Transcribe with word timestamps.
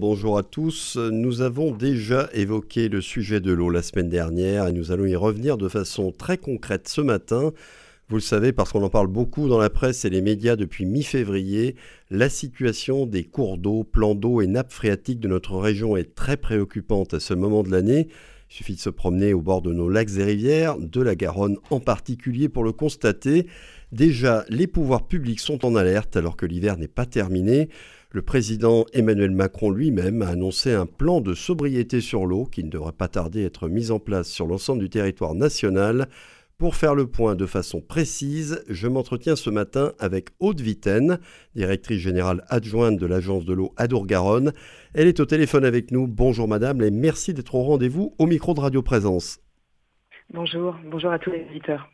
Bonjour 0.00 0.38
à 0.38 0.44
tous. 0.44 0.96
Nous 0.96 1.40
avons 1.40 1.72
déjà 1.72 2.30
évoqué 2.32 2.88
le 2.88 3.00
sujet 3.00 3.40
de 3.40 3.50
l'eau 3.50 3.68
la 3.68 3.82
semaine 3.82 4.08
dernière 4.08 4.68
et 4.68 4.72
nous 4.72 4.92
allons 4.92 5.06
y 5.06 5.16
revenir 5.16 5.58
de 5.58 5.66
façon 5.66 6.12
très 6.12 6.38
concrète 6.38 6.88
ce 6.88 7.00
matin. 7.00 7.50
Vous 8.08 8.14
le 8.14 8.22
savez 8.22 8.52
parce 8.52 8.70
qu'on 8.70 8.84
en 8.84 8.90
parle 8.90 9.08
beaucoup 9.08 9.48
dans 9.48 9.58
la 9.58 9.70
presse 9.70 10.04
et 10.04 10.10
les 10.10 10.22
médias 10.22 10.54
depuis 10.54 10.86
mi-février, 10.86 11.74
la 12.10 12.28
situation 12.28 13.06
des 13.06 13.24
cours 13.24 13.58
d'eau, 13.58 13.82
plans 13.82 14.14
d'eau 14.14 14.40
et 14.40 14.46
nappes 14.46 14.70
phréatiques 14.70 15.18
de 15.18 15.26
notre 15.26 15.56
région 15.56 15.96
est 15.96 16.14
très 16.14 16.36
préoccupante 16.36 17.14
à 17.14 17.18
ce 17.18 17.34
moment 17.34 17.64
de 17.64 17.72
l'année. 17.72 18.06
Il 18.50 18.54
suffit 18.54 18.76
de 18.76 18.80
se 18.80 18.90
promener 18.90 19.34
au 19.34 19.40
bord 19.40 19.62
de 19.62 19.72
nos 19.72 19.88
lacs 19.88 20.16
et 20.16 20.22
rivières, 20.22 20.78
de 20.78 21.02
la 21.02 21.16
Garonne 21.16 21.58
en 21.70 21.80
particulier 21.80 22.48
pour 22.48 22.62
le 22.62 22.70
constater. 22.70 23.48
Déjà, 23.92 24.44
les 24.48 24.66
pouvoirs 24.66 25.06
publics 25.06 25.40
sont 25.40 25.64
en 25.64 25.74
alerte 25.74 26.16
alors 26.16 26.36
que 26.36 26.46
l'hiver 26.46 26.76
n'est 26.76 26.88
pas 26.88 27.06
terminé. 27.06 27.68
Le 28.10 28.22
président 28.22 28.84
Emmanuel 28.92 29.30
Macron 29.30 29.70
lui-même 29.70 30.22
a 30.22 30.28
annoncé 30.28 30.72
un 30.72 30.86
plan 30.86 31.20
de 31.20 31.34
sobriété 31.34 32.00
sur 32.00 32.26
l'eau 32.26 32.44
qui 32.44 32.64
ne 32.64 32.70
devrait 32.70 32.92
pas 32.92 33.08
tarder 33.08 33.44
à 33.44 33.46
être 33.46 33.68
mis 33.68 33.90
en 33.90 33.98
place 33.98 34.28
sur 34.28 34.46
l'ensemble 34.46 34.80
du 34.80 34.90
territoire 34.90 35.34
national. 35.34 36.08
Pour 36.58 36.74
faire 36.74 36.94
le 36.94 37.06
point 37.06 37.34
de 37.34 37.46
façon 37.46 37.80
précise, 37.80 38.64
je 38.68 38.88
m'entretiens 38.88 39.36
ce 39.36 39.48
matin 39.48 39.92
avec 39.98 40.30
Aude 40.40 40.60
Vitaine, 40.60 41.18
directrice 41.54 42.00
générale 42.00 42.44
adjointe 42.48 42.98
de 42.98 43.06
l'agence 43.06 43.44
de 43.44 43.52
l'eau 43.54 43.72
Adour-Garonne. 43.76 44.52
Elle 44.92 45.06
est 45.06 45.20
au 45.20 45.24
téléphone 45.24 45.64
avec 45.64 45.92
nous. 45.92 46.06
Bonjour 46.06 46.48
madame 46.48 46.82
et 46.82 46.90
merci 46.90 47.32
d'être 47.32 47.54
au 47.54 47.62
rendez-vous 47.62 48.14
au 48.18 48.26
micro 48.26 48.54
de 48.54 48.60
Radio 48.60 48.82
Présence. 48.82 49.38
Bonjour, 50.34 50.76
bonjour 50.90 51.12
à 51.12 51.18
tous 51.18 51.30
les 51.30 51.44
visiteurs. 51.44 51.88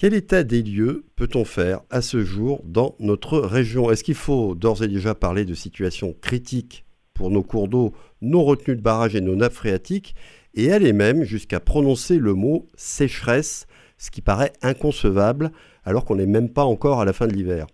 Quel 0.00 0.14
état 0.14 0.44
des 0.44 0.62
lieux 0.62 1.04
peut-on 1.14 1.44
faire 1.44 1.82
à 1.90 2.00
ce 2.00 2.24
jour 2.24 2.62
dans 2.64 2.96
notre 3.00 3.38
région? 3.38 3.90
Est-ce 3.90 4.02
qu'il 4.02 4.14
faut 4.14 4.54
d'ores 4.54 4.82
et 4.82 4.88
déjà 4.88 5.14
parler 5.14 5.44
de 5.44 5.52
situation 5.52 6.14
critique 6.22 6.86
pour 7.12 7.30
nos 7.30 7.42
cours 7.42 7.68
d'eau, 7.68 7.92
nos 8.22 8.42
retenues 8.42 8.76
de 8.76 8.80
barrage 8.80 9.14
et 9.14 9.20
nos 9.20 9.36
nappes 9.36 9.52
phréatiques 9.52 10.14
et 10.54 10.72
aller 10.72 10.94
même 10.94 11.24
jusqu'à 11.24 11.60
prononcer 11.60 12.16
le 12.16 12.32
mot 12.32 12.66
sécheresse, 12.76 13.66
ce 13.98 14.10
qui 14.10 14.22
paraît 14.22 14.54
inconcevable 14.62 15.52
alors 15.84 16.06
qu'on 16.06 16.16
n'est 16.16 16.24
même 16.24 16.48
pas 16.48 16.64
encore 16.64 17.02
à 17.02 17.04
la 17.04 17.12
fin 17.12 17.26
de 17.26 17.34
l'hiver? 17.34 17.66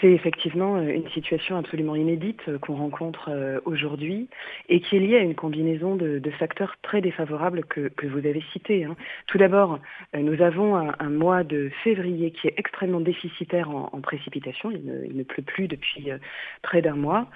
C'est 0.00 0.10
effectivement 0.10 0.76
euh, 0.76 0.88
une 0.88 1.08
situation 1.10 1.56
absolument 1.56 1.96
inédite 1.96 2.40
euh, 2.48 2.58
qu'on 2.58 2.76
rencontre 2.76 3.30
euh, 3.30 3.60
aujourd'hui 3.64 4.28
et 4.68 4.80
qui 4.80 4.96
est 4.96 5.00
liée 5.00 5.16
à 5.16 5.22
une 5.22 5.34
combinaison 5.34 5.96
de, 5.96 6.20
facteurs 6.38 6.76
très 6.82 7.00
défavorables 7.00 7.64
que, 7.64 7.90
vous 8.06 8.18
avez 8.18 8.44
cités. 8.52 8.84
Hein. 8.84 8.96
Tout 9.26 9.38
d'abord, 9.38 9.80
nous 10.14 10.40
avons 10.42 10.76
un, 10.76 11.10
mois 11.10 11.42
de 11.42 11.70
février 11.82 12.30
qui 12.30 12.46
est 12.46 12.54
extrêmement 12.56 13.00
déficitaire 13.00 13.70
en, 13.70 14.00
précipitation. 14.00 14.70
Il 14.70 15.16
ne, 15.16 15.22
pleut 15.24 15.42
plus 15.42 15.68
depuis 15.68 16.10
près 16.62 16.82
d'un 16.82 16.94
mois, 16.94 17.26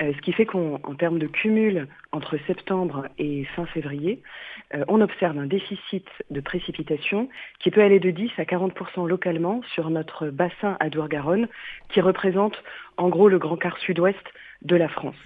ce 0.00 0.18
qui 0.22 0.32
fait 0.32 0.46
qu'en 0.46 0.78
termes 0.96 1.18
de 1.18 1.26
cumul 1.26 1.88
entre 2.16 2.38
septembre 2.46 3.06
et 3.18 3.44
fin 3.54 3.66
février, 3.66 4.22
on 4.88 5.00
observe 5.00 5.38
un 5.38 5.46
déficit 5.46 6.08
de 6.30 6.40
précipitation 6.40 7.28
qui 7.60 7.70
peut 7.70 7.82
aller 7.82 8.00
de 8.00 8.10
10 8.10 8.30
à 8.38 8.42
40% 8.42 9.06
localement 9.06 9.62
sur 9.74 9.90
notre 9.90 10.28
bassin 10.28 10.76
à 10.80 10.88
Dour-Garonne, 10.88 11.46
qui 11.90 12.00
représente 12.00 12.60
en 12.96 13.08
gros 13.08 13.28
le 13.28 13.38
grand 13.38 13.56
quart 13.56 13.78
sud-ouest 13.78 14.24
de 14.62 14.76
la 14.76 14.88
France. 14.88 15.16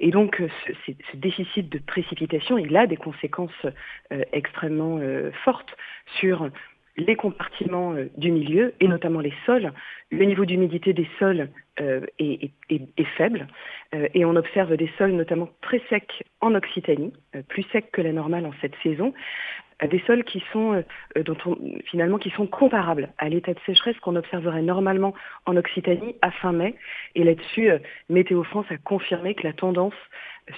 Et 0.00 0.10
donc 0.10 0.42
ce, 0.86 1.16
déficit 1.16 1.68
de 1.68 1.78
précipitation, 1.78 2.58
il 2.58 2.76
a 2.76 2.86
des 2.86 2.96
conséquences 2.96 3.66
euh, 4.12 4.22
extrêmement 4.32 4.98
euh, 5.00 5.30
fortes 5.44 5.76
sur 6.18 6.50
les 6.96 7.16
compartiments 7.16 7.92
euh, 7.94 8.08
du 8.16 8.30
milieu 8.30 8.74
et 8.80 8.88
notamment 8.88 9.20
les 9.20 9.32
sols. 9.46 9.72
Le 10.10 10.24
niveau 10.24 10.44
d'humidité 10.44 10.92
des 10.92 11.08
sols 11.18 11.48
est, 12.18 12.52
est, 12.70 13.04
faible 13.16 13.48
et 13.92 14.24
on 14.24 14.36
observe 14.36 14.76
des 14.76 14.88
sols 14.96 15.10
notamment 15.10 15.48
très 15.60 15.80
secs 15.90 16.22
en 16.40 16.54
Occitanie, 16.54 17.12
plus 17.48 17.64
secs 17.72 17.90
que 17.90 18.00
la 18.00 18.12
normale 18.12 18.46
en 18.46 18.52
cette 18.60 18.76
saison, 18.84 19.12
des 19.86 20.00
sols 20.06 20.24
qui 20.24 20.42
sont 20.52 20.82
euh, 21.16 21.82
finalement 21.90 22.18
qui 22.18 22.30
sont 22.30 22.46
comparables 22.46 23.10
à 23.18 23.28
l'état 23.28 23.54
de 23.54 23.60
sécheresse 23.66 23.98
qu'on 24.00 24.16
observerait 24.16 24.62
normalement 24.62 25.14
en 25.46 25.56
Occitanie 25.56 26.16
à 26.22 26.30
fin 26.30 26.52
mai. 26.52 26.74
Et 27.14 27.24
là-dessus, 27.24 27.70
euh, 27.70 27.78
Météo 28.08 28.42
France 28.44 28.66
a 28.70 28.76
confirmé 28.76 29.34
que 29.34 29.46
la 29.46 29.52
tendance 29.52 29.94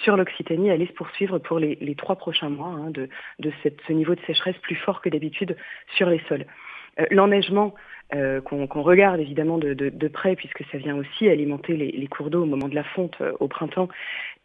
sur 0.02 0.16
l'Occitanie 0.16 0.70
allait 0.70 0.86
se 0.86 0.92
poursuivre 0.92 1.38
pour 1.38 1.58
les, 1.58 1.94
trois 1.96 2.16
prochains 2.16 2.48
mois 2.48 2.68
hein, 2.68 2.90
de, 2.90 3.08
ce 3.62 3.92
niveau 3.92 4.14
de 4.14 4.20
sécheresse 4.26 4.56
plus 4.58 4.76
fort 4.76 5.00
que 5.00 5.08
d'habitude 5.08 5.56
sur 5.96 6.08
les 6.08 6.20
sols. 6.28 6.46
Euh, 6.98 7.06
l'enneigement 7.10 7.74
qu'on 8.44 8.82
regarde 8.82 9.18
évidemment 9.18 9.58
de, 9.58 10.08
près, 10.08 10.36
puisque 10.36 10.64
ça 10.70 10.78
vient 10.78 10.96
aussi 10.96 11.28
alimenter 11.28 11.76
les, 11.76 12.06
cours 12.06 12.30
d'eau 12.30 12.44
au 12.44 12.46
moment 12.46 12.68
de 12.68 12.74
la 12.76 12.84
fonte 12.84 13.20
au 13.40 13.48
printemps, 13.48 13.88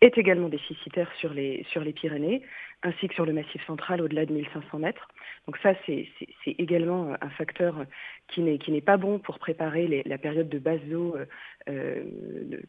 est 0.01 0.18
également 0.18 0.50
déficitaire 0.50 1.07
sur 1.19 1.31
les, 1.31 1.63
sur 1.69 1.84
les 1.84 1.94
Pyrénées 1.94 2.41
ainsi 2.84 3.07
que 3.07 3.13
sur 3.13 3.25
le 3.25 3.34
massif 3.34 3.63
central 3.66 4.01
au-delà 4.01 4.25
de 4.25 4.34
1500 4.34 4.80
mètres. 4.80 5.07
Donc 5.47 5.57
ça, 5.57 5.74
c'est 5.85 6.07
également 6.46 7.13
un 7.22 7.30
facteur 7.31 7.85
qui 8.28 8.41
n'est 8.41 8.81
pas 8.81 8.97
bon 8.97 9.19
pour 9.19 9.40
préparer 9.40 10.03
la 10.06 10.18
période 10.18 10.50
de 10.50 10.62
euh, 10.66 11.25
euh, 11.69 12.03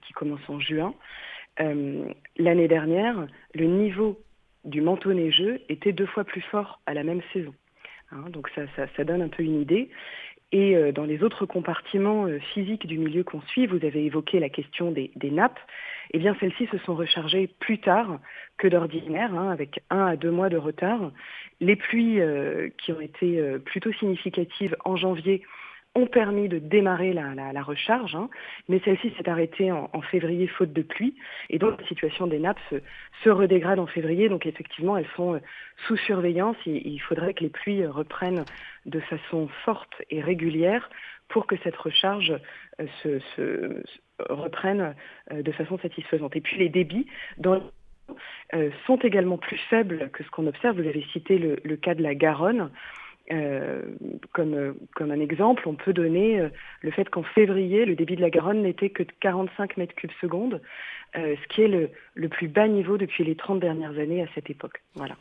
qui 0.03 0.13
commence 0.13 0.49
en 0.49 0.61
juin. 0.61 0.95
Euh, 1.61 2.07
l'année 2.37 2.69
dernière, 2.69 3.27
le 3.55 3.67
niveau 3.67 4.21
du 4.65 4.81
manteau 4.81 5.13
neigeux 5.13 5.61
était 5.69 5.93
deux 5.93 6.07
fois 6.07 6.25
plus 6.25 6.41
fort 6.41 6.81
à 6.87 6.95
la 6.95 7.03
même 7.03 7.21
saison. 7.33 7.55
Hein, 8.11 8.25
donc 8.31 8.49
ça, 8.55 8.63
ça, 8.97 9.05
donne 9.05 9.23
un 9.23 9.29
peu 9.29 9.43
une 9.43 9.61
idée. 9.61 9.91
Et 10.55 10.93
dans 10.93 11.05
les 11.05 11.23
autres 11.23 11.47
compartiments 11.47 12.27
physiques 12.53 12.87
du 12.87 12.99
milieu 12.99 13.25
qu'on 13.25 13.41
suit, 13.41 13.67
vous 13.67 13.87
avez 13.87 14.05
évoqué 14.05 14.39
la 14.39 14.51
question 14.51 14.91
des, 14.91 15.11
des 15.17 15.31
nappes 15.31 15.59
eh 16.13 16.19
bien 16.19 16.37
celles-ci 16.41 16.67
se 16.67 16.79
sont 16.79 16.95
rechargées 16.95 17.49
plus 17.59 17.79
tard 17.79 18.19
que 18.59 18.69
d'ordinaire, 18.69 19.35
hein, 19.35 19.51
avec 19.51 19.83
un 19.91 20.07
à 20.07 20.17
deux 20.17 20.31
mois 20.31 20.49
de 20.49 20.57
retard. 20.57 21.11
Les 21.61 21.77
pluies 21.77 22.21
euh, 22.21 22.69
qui 22.79 22.93
ont 22.93 23.01
été 23.01 23.39
euh, 23.39 23.59
plutôt 23.59 23.93
significatives 23.93 24.77
en 24.85 24.97
janvier 24.97 25.43
ont 25.95 26.07
permis 26.07 26.49
de 26.49 26.59
démarrer 26.59 27.13
la, 27.13 27.63
recharge, 27.63 28.15
hein, 28.15 28.31
mais 28.69 28.81
celle-ci 28.85 29.13
s'est 29.17 29.29
arrêtée 29.29 29.71
en, 29.71 30.03
février 30.11 30.47
faute 30.47 30.73
de 30.73 30.83
pluie, 30.83 31.15
et 31.51 31.59
donc 31.59 31.81
la 31.81 31.87
situation 31.87 32.27
des 32.27 32.39
nappes 32.39 32.61
se, 32.71 33.29
redégrade 33.29 33.79
en 33.79 33.87
février, 33.87 34.29
donc 34.29 34.47
effectivement 34.47 34.97
elles 34.97 35.09
sont 35.17 35.35
euh, 35.35 35.39
sous 35.87 35.97
surveillance, 35.97 36.57
il 36.67 36.99
faudrait 37.01 37.35
que 37.35 37.45
les 37.45 37.51
pluies 37.51 37.87
reprennent 37.87 38.45
de 38.87 39.01
façon 39.01 39.49
forte 39.65 40.03
et 40.11 40.21
régulière 40.21 40.89
pour 41.29 41.47
que 41.47 41.57
cette 41.63 41.77
recharge 41.77 42.35
se, 43.03 43.83
reprennent 44.29 44.95
euh, 45.33 45.43
de 45.43 45.53
façon 45.53 45.79
satisfaisante. 45.79 46.37
Et 46.37 46.41
puis 46.41 46.59
les 46.59 46.69
débits 46.69 47.07
dans 47.39 47.61
euh, 48.55 48.71
sont 48.87 48.97
également 48.97 49.39
plus 49.39 49.57
faibles 49.71 50.11
que 50.13 50.23
ce 50.25 50.31
qu'on 50.31 50.47
observe. 50.47 50.81
Vous 50.81 50.89
avez 50.89 51.05
cité 51.13 51.39
le, 51.39 51.77
cas 51.77 51.95
de 51.95 52.03
la 52.03 52.15
Garonne. 52.15 52.71
Euh, 53.31 53.83
comme, 54.33 54.75
comme 54.95 55.11
un 55.11 55.21
exemple, 55.21 55.69
on 55.69 55.75
peut 55.75 55.93
donner 55.93 56.49
le 56.81 56.91
fait 56.91 57.09
qu'en 57.09 57.23
février, 57.23 57.85
le 57.85 57.95
débit 57.95 58.17
de 58.17 58.21
la 58.21 58.31
Garonne 58.31 58.63
n'était 58.63 58.91
que 58.91 59.05
de 59.05 59.13
45 59.21 59.77
mètres 59.77 59.95
cubes 59.95 60.11
secondes, 60.21 60.61
ce 61.15 61.49
qui 61.49 61.63
est 61.63 61.69
le, 61.69 61.91
le, 62.15 62.29
plus 62.29 62.49
bas 62.49 62.67
niveau 62.67 62.99
depuis 62.99 63.23
les 63.23 63.37
30 63.37 63.61
dernières 63.61 63.97
années 63.99 64.23
à 64.23 64.27
cette 64.35 64.51
époque. 64.51 64.83
Voilà. 64.97 65.17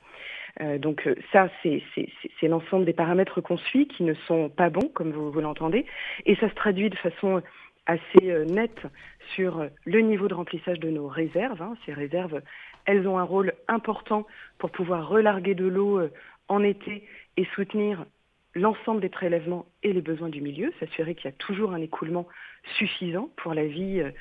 donc 0.80 1.08
ça, 1.32 1.50
c'est 1.64 2.48
l'ensemble 2.48 2.86
des 2.86 2.94
paramètres 2.94 3.40
qu'on 3.40 3.58
suit 3.58 3.88
qui 3.88 4.04
ne 4.04 4.16
sont 4.28 4.50
pas 4.50 4.70
bons, 4.70 4.90
comme 4.94 5.12
vous, 5.12 5.32
vous 5.32 5.42
l'entendez, 5.42 5.86
et 6.26 6.36
ça 6.38 6.50
se 6.50 6.56
traduit 6.56 6.90
de 6.90 6.98
façon 6.98 7.44
assez 7.86 8.32
euh, 8.32 8.46
nette 8.46 8.88
sur 9.36 9.68
le 9.86 10.00
niveau 10.00 10.28
de 10.28 10.34
remplissage 10.34 10.80
de 10.80 10.90
nos 10.90 11.08
réserves. 11.08 11.62
Hein. 11.62 11.76
Ces 11.86 11.94
réserves, 11.94 12.42
elles 12.86 13.08
ont 13.08 13.18
un 13.18 13.24
rôle 13.24 13.54
important 13.68 14.26
pour 14.58 14.72
pouvoir 14.72 15.08
relarguer 15.08 15.56
de 15.56 15.66
l'eau 15.66 16.00
euh, 16.00 16.12
en 16.48 16.64
été 16.64 17.04
et 17.38 17.46
soutenir 17.56 18.06
l'ensemble 18.54 19.02
des 19.02 19.10
prélèvements 19.10 19.66
et 19.84 19.94
les 19.94 20.02
besoins 20.02 20.30
du 20.30 20.42
milieu, 20.42 20.74
s'assurer 20.80 21.16
qu'il 21.16 21.26
y 21.26 21.34
a 21.34 21.38
toujours 21.38 21.72
un 21.74 21.82
écoulement 21.82 22.28
suffisant 22.78 23.30
pour 23.38 23.54
la 23.54 23.66
vie 23.66 24.02
euh, 24.02 24.12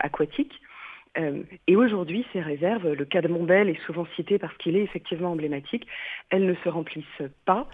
aquatique. 0.00 0.60
et 1.66 1.74
aujourd'hui, 1.74 2.24
ces 2.32 2.40
réserves, 2.40 2.92
le 2.92 3.04
cas 3.04 3.22
de 3.22 3.28
Montbel 3.28 3.68
est 3.68 3.82
souvent 3.86 4.06
cité 4.14 4.38
parce 4.38 4.56
qu'il 4.58 4.76
est 4.76 4.82
effectivement 4.82 5.32
emblématique, 5.32 5.86
elles 6.30 6.46
ne 6.46 6.54
se 6.54 6.68
remplissent 6.68 7.24
pas 7.44 7.66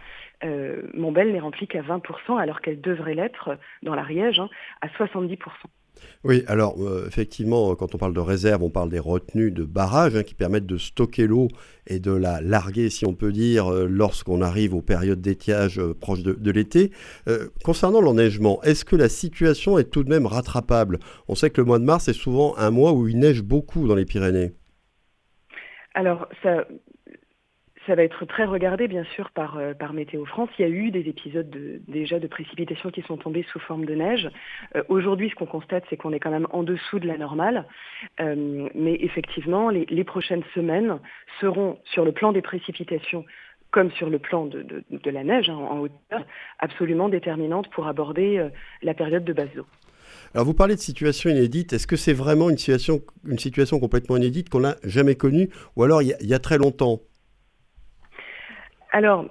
euh, 0.45 0.83
Montbel 0.95 1.33
n'est 1.33 1.41
remplie 1.41 1.67
qu'à 1.67 1.83
20%, 1.83 2.39
alors 2.39 2.61
qu'elle 2.61 2.81
devrait 2.81 3.15
l'être 3.15 3.59
dans 3.83 3.95
l'Ariège 3.95 4.41
hein, 4.41 4.51
à 4.81 4.89
70%. 4.89 5.39
Oui, 6.25 6.43
alors 6.47 6.77
euh, 6.79 7.07
effectivement, 7.07 7.75
quand 7.75 7.95
on 7.95 7.99
parle 7.99 8.15
de 8.15 8.21
réserve, 8.21 8.63
on 8.63 8.71
parle 8.71 8.89
des 8.89 8.99
retenues 8.99 9.51
de 9.51 9.65
barrages 9.65 10.17
hein, 10.17 10.23
qui 10.23 10.35
permettent 10.35 10.67
de 10.67 10.79
stocker 10.79 11.27
l'eau 11.27 11.49
et 11.87 11.99
de 11.99 12.13
la 12.13 12.41
larguer, 12.41 12.89
si 12.89 13.05
on 13.07 13.15
peut 13.15 13.33
dire, 13.33 13.71
euh, 13.71 13.87
lorsqu'on 13.87 14.41
arrive 14.41 14.75
aux 14.75 14.83
périodes 14.83 15.21
d'étiage 15.21 15.81
proches 16.01 16.23
de, 16.23 16.51
l'été. 16.51 16.93
concernant 17.65 18.01
l'enneigement, 18.01 18.63
est-ce 18.63 18.85
que 18.85 18.97
la 18.97 19.09
situation 19.09 19.79
est 19.79 19.91
tout 19.91 20.05
de 20.05 20.09
même 20.09 20.27
rattrapable? 20.27 20.99
On 21.29 21.35
sait 21.35 21.51
que 21.51 21.61
le 21.61 21.67
mois 21.67 21.79
de 21.79 21.85
mars 21.85 22.09
est 22.09 22.13
souvent 22.13 22.57
un 22.57 22.71
mois 22.71 22.93
où 22.93 23.09
il 23.09 23.19
neige 23.19 23.43
beaucoup 23.43 23.87
dans 23.87 23.95
les 23.95 24.05
Pyrénées. 24.05 24.53
Alors, 25.95 26.27
ça, 26.43 26.67
ça 27.87 27.95
va 27.95 28.03
être 28.03 28.25
très 28.25 28.45
regardé 28.45 28.89
bien 28.89 29.05
sûr 29.15 29.31
par, 29.31 29.59
euh, 29.59 29.75
par 29.75 29.93
Météo 29.93 30.25
France. 30.25 30.49
Il 30.59 30.63
y 30.63 30.65
a 30.65 30.69
eu 30.69 30.91
des 30.91 31.09
épisodes 31.09 31.49
de, 31.51 31.81
déjà 31.89 32.19
de 32.19 32.27
précipitations 32.27 32.91
qui 32.91 33.03
sont 33.03 33.17
tombées 33.17 33.45
sous 33.53 33.59
forme 33.61 33.85
de 33.85 33.95
neige. 33.95 34.31
Euh, 34.77 34.83
aujourd'hui, 34.89 35.31
ce 35.31 35.35
qu'on 35.35 35.47
constate, 35.47 35.85
c'est 35.91 35.97
qu'on 35.97 36.13
est 36.13 36.21
quand 36.21 36.31
même 36.31 36.47
en 36.51 36.63
dessous 36.63 36.99
de 36.99 37.07
la 37.07 37.19
normale. 37.19 37.67
Euh, 38.21 38.69
mais 38.75 38.97
effectivement, 39.01 39.71
les, 39.71 40.05
prochaines 40.05 40.45
semaines 40.55 40.99
seront 41.41 41.79
sur 41.85 42.05
le 42.05 42.13
plan 42.13 42.33
des 42.33 42.43
précipitations 42.43 43.25
comme 43.71 43.91
sur 43.93 44.09
le 44.09 44.21
plan 44.21 44.47
de, 44.47 44.85
la 45.11 45.25
neige 45.25 45.51
hein, 45.51 45.57
en 45.57 45.81
hauteur, 45.81 46.25
absolument 46.61 47.09
déterminantes 47.09 47.69
pour 47.71 47.89
aborder 47.89 48.49
la 48.83 48.95
période 48.95 49.25
de 49.25 49.33
base 49.33 49.49
d'eau. 49.57 49.67
Alors 50.33 50.47
vous 50.47 50.55
parlez 50.55 50.77
de 50.77 50.81
situation 50.81 51.31
inédite. 51.31 51.73
Est-ce 51.73 51.89
que 51.89 51.97
c'est 51.97 52.13
vraiment 52.13 52.51
une 52.51 52.59
situation, 52.59 53.01
complètement 53.81 54.17
inédite 54.17 54.49
qu'on 54.49 54.61
n'a 54.61 54.77
jamais 54.85 55.17
connue? 55.17 55.49
Ou 55.75 55.83
alors 55.83 56.03
il 56.03 56.15
y 56.21 56.35
a 56.35 56.39
très 56.39 56.59
longtemps? 56.59 57.01
Alors, 58.95 59.27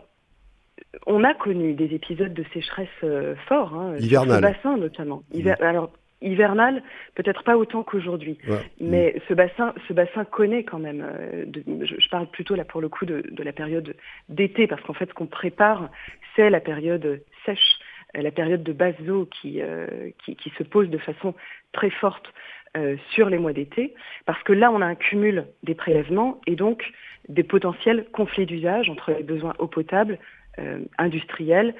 on 1.07 1.23
a 1.23 1.33
connu 1.33 1.73
des 1.73 1.95
épisodes 1.95 2.33
de 2.33 2.43
sécheresse 2.53 2.89
euh, 3.05 3.33
forts, 3.47 3.73
hein, 3.73 3.95
hivernal. 3.97 4.41
Sur 4.41 4.49
ce 4.49 4.53
bassin 4.53 4.77
notamment. 4.77 5.23
Mmh. 5.33 5.51
Alors, 5.61 5.89
hivernal, 6.21 6.83
peut-être 7.15 7.43
pas 7.45 7.55
autant 7.55 7.81
qu'aujourd'hui, 7.81 8.37
ouais. 8.45 8.59
mais 8.81 9.13
mmh. 9.15 9.19
ce 9.29 9.33
bassin, 9.33 9.73
ce 9.87 9.93
bassin 9.93 10.25
connaît 10.25 10.65
quand 10.65 10.79
même. 10.79 11.01
Euh, 11.01 11.45
de, 11.45 11.63
je, 11.85 11.95
je, 11.97 12.09
parle 12.09 12.27
plutôt 12.27 12.55
là 12.55 12.65
pour 12.65 12.81
le 12.81 12.89
coup 12.89 13.05
de, 13.05 13.23
de 13.31 13.43
la 13.43 13.53
période 13.53 13.95
d'été, 14.27 14.67
parce 14.67 14.81
qu'en 14.81 14.93
fait, 14.93 15.07
ce 15.07 15.13
qu'on 15.13 15.27
prépare, 15.27 15.89
c'est 16.35 16.49
la 16.49 16.59
période 16.59 17.21
sèche, 17.45 17.79
la 18.13 18.31
période 18.31 18.63
de 18.63 18.73
basse 18.73 18.99
eau 19.07 19.29
qui, 19.41 19.61
euh, 19.61 19.87
qui, 20.25 20.35
qui, 20.35 20.49
se 20.57 20.63
pose 20.63 20.89
de 20.89 20.97
façon 20.97 21.35
très 21.71 21.89
forte 21.89 22.27
euh, 22.75 22.95
sur 23.11 23.29
les 23.29 23.37
mois 23.37 23.53
d'été, 23.53 23.93
parce 24.25 24.41
que 24.43 24.53
là, 24.53 24.71
on 24.71 24.81
a 24.81 24.85
un 24.85 24.95
cumul 24.95 25.45
des 25.63 25.75
prélèvements 25.75 26.41
et 26.47 26.55
donc 26.55 26.83
des 27.29 27.43
potentiels 27.43 28.05
conflits 28.11 28.45
d'usage 28.45 28.89
entre 28.89 29.11
les 29.11 29.23
besoins 29.23 29.53
eau 29.59 29.67
potable, 29.67 30.17
euh, 30.59 30.79
industriels, 30.97 31.75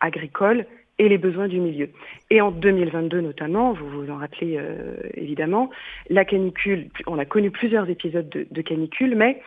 agricoles 0.00 0.66
et 0.98 1.08
les 1.08 1.18
besoins 1.18 1.48
du 1.48 1.60
milieu. 1.60 1.90
Et 2.30 2.40
en 2.40 2.50
2022 2.50 3.20
notamment, 3.20 3.72
vous 3.72 3.88
vous 3.88 4.10
en 4.10 4.16
rappelez 4.16 4.56
euh, 4.58 4.96
évidemment, 5.14 5.70
la 6.10 6.24
canicule, 6.24 6.88
on 7.06 7.18
a 7.18 7.24
connu 7.24 7.50
plusieurs 7.50 7.88
épisodes 7.88 8.28
de, 8.28 8.46
de 8.50 8.62
canicule, 8.62 9.16
mais 9.16 9.40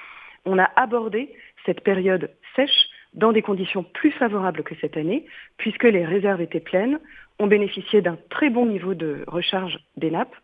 on 0.46 0.58
a 0.58 0.70
abordé 0.76 1.30
cette 1.66 1.82
période 1.82 2.32
sèche 2.56 2.90
dans 3.14 3.34
des 3.34 3.42
conditions 3.42 3.84
plus 3.84 4.12
favorables 4.12 4.64
que 4.64 4.76
cette 4.80 4.98
année, 4.98 5.26
puisque 5.58 5.84
les 5.84 6.06
réserves 6.06 6.42
étaient 6.42 6.62
pleines, 6.62 7.00
ont 7.40 7.48
bénéficié 7.48 8.02
d'un 8.02 8.18
très 8.30 8.50
bon 8.50 8.66
niveau 8.66 8.94
de 8.94 9.24
recharge 9.28 9.80
des 9.98 10.12
nappes 10.12 10.36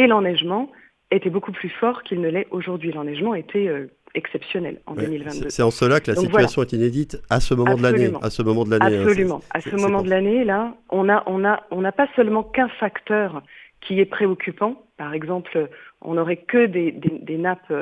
et 0.00 0.06
l'enneigement 0.06 0.70
était 1.10 1.28
beaucoup 1.28 1.52
plus 1.52 1.68
fort 1.68 2.02
qu'il 2.02 2.20
ne 2.22 2.28
l'est 2.28 2.46
aujourd'hui. 2.50 2.90
L'enneigement 2.90 3.34
était 3.34 3.68
euh, 3.68 3.90
exceptionnel 4.14 4.80
en 4.86 4.94
ouais, 4.94 5.04
2022. 5.04 5.50
C'est 5.50 5.62
en 5.62 5.70
cela 5.70 6.00
que 6.00 6.10
la 6.10 6.14
Donc 6.14 6.24
situation 6.26 6.62
voilà. 6.62 6.68
est 6.68 6.72
inédite 6.72 7.22
à 7.28 7.38
ce 7.40 7.52
moment 7.52 7.72
Absolument. 7.72 7.98
de 7.98 8.02
l'année. 8.02 8.18
À 8.22 8.30
ce 8.30 8.42
moment 8.42 8.64
de 8.64 8.70
l'année. 8.70 8.98
Absolument. 8.98 9.40
Hein, 9.44 9.50
à 9.50 9.60
ce 9.60 9.76
moment 9.76 10.02
de 10.02 10.08
l'année, 10.08 10.44
là, 10.44 10.74
on 10.88 11.10
a, 11.10 11.22
on 11.26 11.44
a, 11.44 11.64
on 11.70 11.82
n'a 11.82 11.92
pas 11.92 12.08
seulement 12.16 12.42
qu'un 12.42 12.68
facteur 12.68 13.42
qui 13.82 14.00
est 14.00 14.06
préoccupant. 14.06 14.82
Par 14.96 15.12
exemple, 15.12 15.68
on 16.00 16.14
n'aurait 16.14 16.38
que 16.38 16.64
des, 16.64 16.92
des, 16.92 17.18
des 17.18 17.36
nappes 17.36 17.72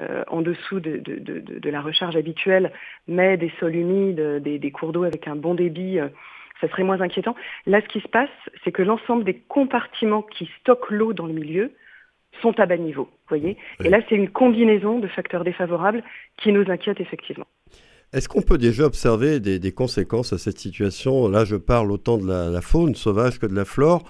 euh, 0.00 0.24
en 0.26 0.42
dessous 0.42 0.80
de, 0.80 0.98
de, 0.98 1.16
de, 1.16 1.40
de, 1.58 1.70
la 1.70 1.80
recharge 1.80 2.16
habituelle, 2.16 2.70
mais 3.08 3.38
des 3.38 3.52
sols 3.60 3.76
humides, 3.76 4.42
des, 4.42 4.58
des 4.58 4.70
cours 4.70 4.92
d'eau 4.92 5.04
avec 5.04 5.26
un 5.26 5.36
bon 5.36 5.54
débit. 5.54 5.98
Euh, 6.00 6.08
ça 6.62 6.68
serait 6.68 6.84
moins 6.84 7.02
inquiétant. 7.02 7.34
Là, 7.66 7.82
ce 7.82 7.88
qui 7.88 8.00
se 8.00 8.08
passe, 8.08 8.30
c'est 8.64 8.72
que 8.72 8.82
l'ensemble 8.82 9.24
des 9.24 9.34
compartiments 9.34 10.22
qui 10.22 10.48
stockent 10.60 10.90
l'eau 10.90 11.12
dans 11.12 11.26
le 11.26 11.34
milieu 11.34 11.72
sont 12.40 12.58
à 12.58 12.64
bas 12.64 12.78
niveau, 12.78 13.08
voyez. 13.28 13.58
Oui. 13.80 13.86
Et 13.86 13.90
là, 13.90 14.00
c'est 14.08 14.14
une 14.14 14.30
combinaison 14.30 14.98
de 14.98 15.08
facteurs 15.08 15.44
défavorables 15.44 16.02
qui 16.38 16.52
nous 16.52 16.70
inquiète 16.70 17.00
effectivement. 17.00 17.46
Est-ce 18.12 18.28
qu'on 18.28 18.42
peut 18.42 18.58
déjà 18.58 18.84
observer 18.84 19.40
des, 19.40 19.58
des, 19.58 19.72
conséquences 19.72 20.32
à 20.32 20.38
cette 20.38 20.58
situation? 20.58 21.28
Là, 21.28 21.44
je 21.44 21.56
parle 21.56 21.90
autant 21.90 22.18
de 22.18 22.26
la, 22.26 22.48
la, 22.48 22.60
faune 22.60 22.94
sauvage 22.94 23.38
que 23.38 23.46
de 23.46 23.54
la 23.54 23.64
flore 23.64 24.04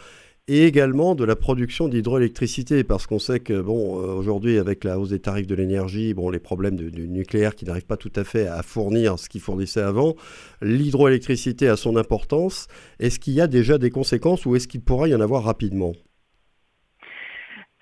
et 0.48 0.66
également 0.66 1.14
de 1.14 1.24
la 1.24 1.36
production 1.36 1.88
d'hydroélectricité, 1.88 2.82
parce 2.82 3.06
qu'on 3.06 3.18
sait 3.18 3.40
que 3.40 3.60
bon, 3.60 4.00
euh, 4.00 4.12
aujourd'hui, 4.12 4.58
avec 4.58 4.82
la 4.84 4.98
hausse 4.98 5.10
des 5.10 5.20
tarifs 5.20 5.46
de 5.46 5.54
l'énergie, 5.54 6.14
bon, 6.14 6.30
les 6.30 6.40
problèmes 6.40 6.76
du 6.76 7.08
nucléaire 7.08 7.54
qui 7.54 7.64
n'arrivent 7.64 7.86
pas 7.86 7.96
tout 7.96 8.12
à 8.16 8.24
fait 8.24 8.48
à 8.48 8.62
fournir 8.62 9.18
ce 9.18 9.28
qu'il 9.28 9.40
fournissait 9.40 9.82
avant, 9.82 10.14
l'hydroélectricité 10.60 11.68
a 11.68 11.76
son 11.76 11.96
importance. 11.96 12.66
Est-ce 12.98 13.20
qu'il 13.20 13.34
y 13.34 13.40
a 13.40 13.46
déjà 13.46 13.78
des 13.78 13.90
conséquences 13.90 14.44
ou 14.44 14.56
est-ce 14.56 14.66
qu'il 14.66 14.82
pourrait 14.82 15.10
y 15.10 15.14
en 15.14 15.20
avoir 15.20 15.44
rapidement? 15.44 15.92